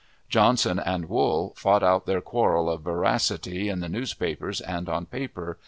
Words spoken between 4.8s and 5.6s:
on paper.